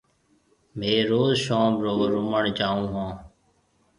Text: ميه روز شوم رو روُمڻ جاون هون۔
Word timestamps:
ميه 0.77 0.99
روز 1.09 1.31
شوم 1.45 1.73
رو 1.83 1.93
روُمڻ 2.13 2.43
جاون 2.57 2.85
هون۔ 2.93 3.11